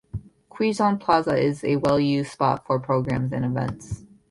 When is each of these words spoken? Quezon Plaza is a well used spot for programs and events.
Quezon 0.49 0.99
Plaza 0.99 1.37
is 1.39 1.63
a 1.63 1.75
well 1.75 1.99
used 1.99 2.31
spot 2.31 2.65
for 2.65 2.79
programs 2.79 3.31
and 3.33 3.45
events. 3.45 4.03